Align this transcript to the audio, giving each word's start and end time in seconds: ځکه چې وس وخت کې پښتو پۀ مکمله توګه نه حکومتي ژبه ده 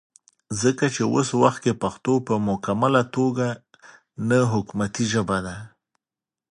ځکه 0.61 0.85
چې 0.95 1.03
وس 1.13 1.29
وخت 1.41 1.59
کې 1.63 1.79
پښتو 1.83 2.13
پۀ 2.25 2.35
مکمله 2.49 3.01
توګه 3.15 3.47
نه 4.29 4.39
حکومتي 4.53 5.05
ژبه 5.13 5.37
ده 5.45 5.57